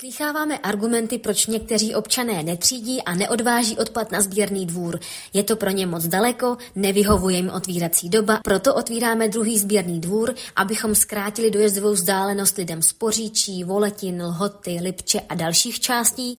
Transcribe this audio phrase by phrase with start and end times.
[0.00, 5.00] Slycháváme argumenty, proč někteří občané netřídí a neodváží odpad na sběrný dvůr.
[5.32, 10.34] Je to pro ně moc daleko, nevyhovuje jim otvírací doba, proto otvíráme druhý sběrný dvůr,
[10.56, 16.34] abychom zkrátili dojezdovou vzdálenost lidem z Poříčí, Voletin, Lhoty, Lipče a dalších částí